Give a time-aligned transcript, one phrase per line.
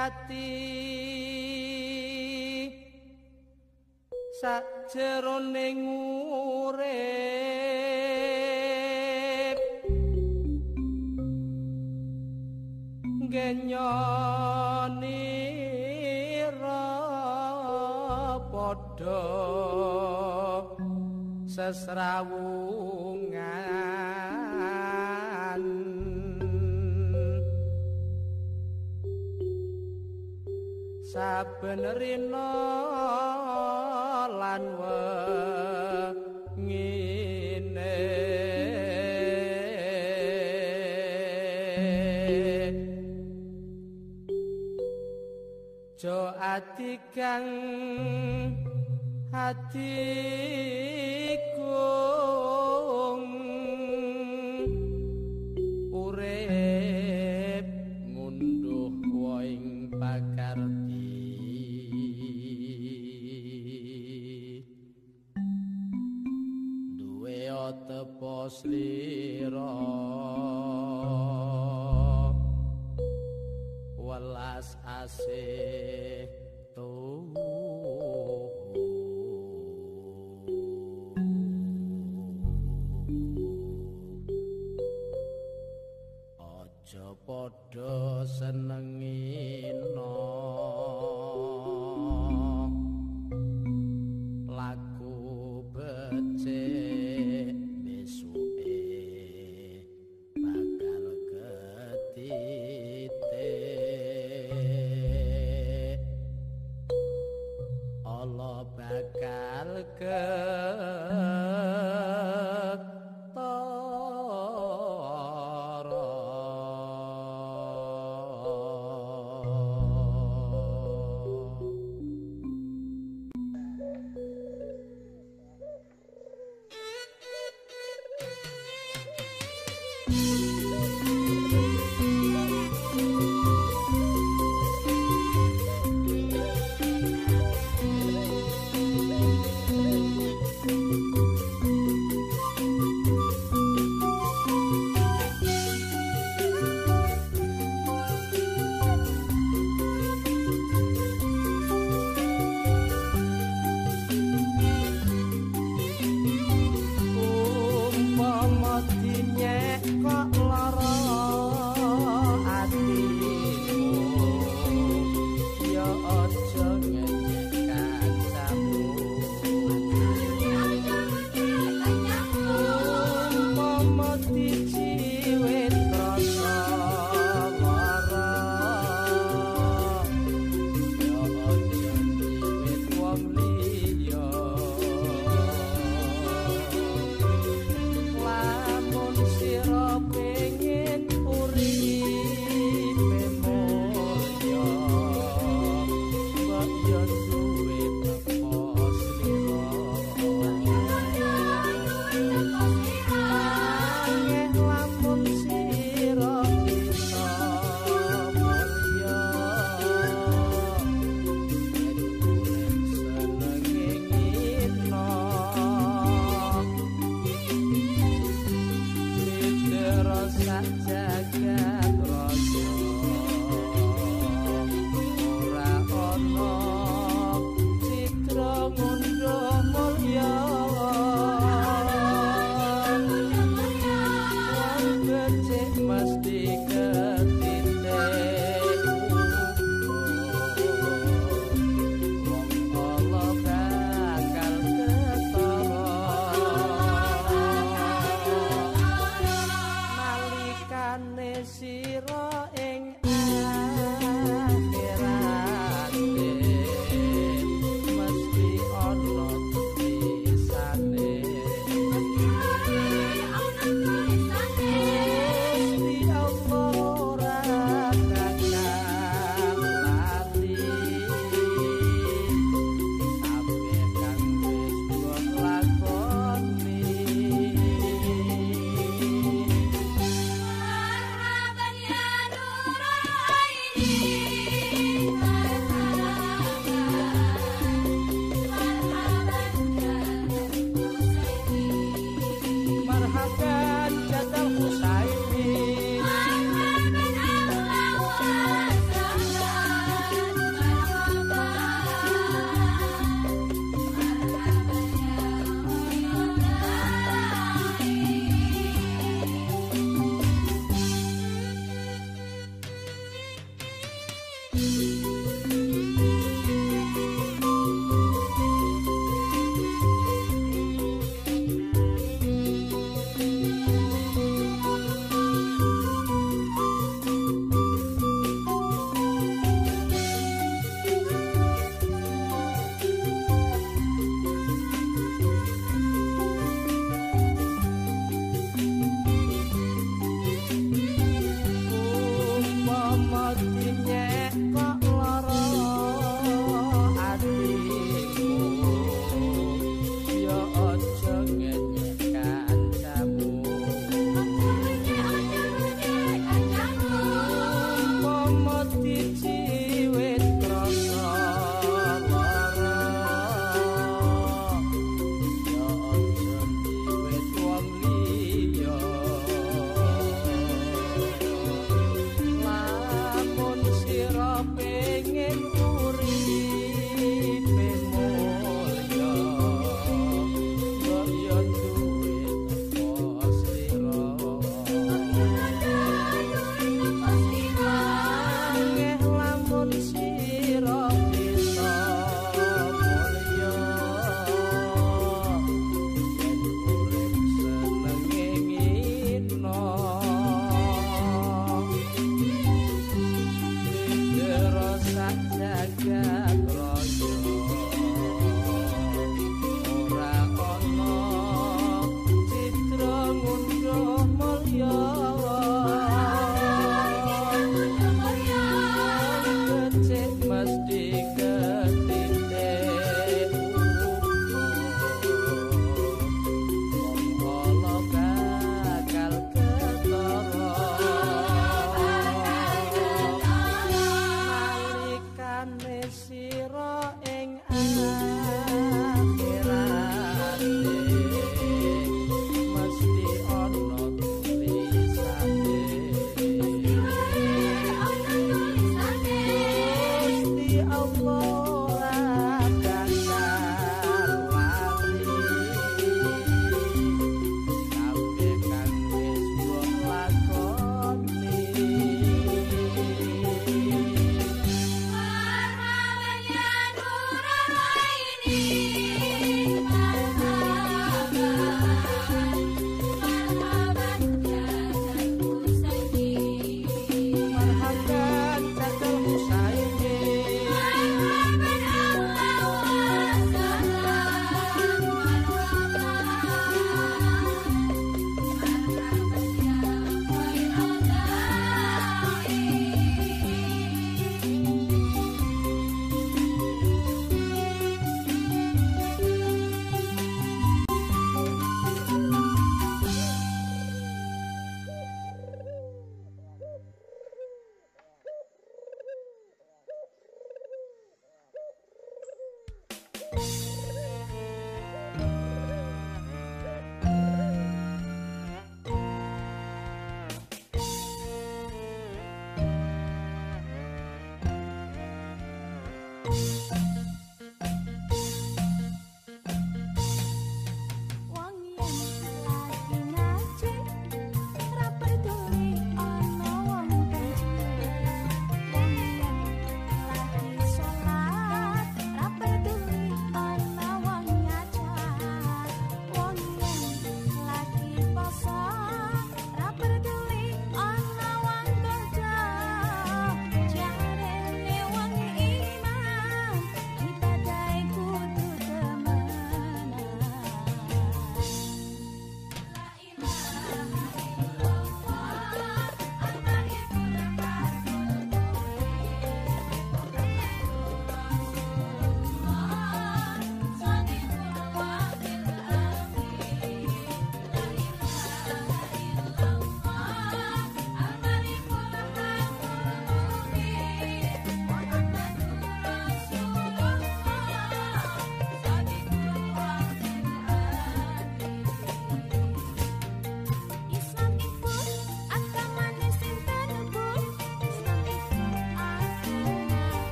[0.00, 0.69] ngati-ati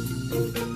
[0.00, 0.69] Thank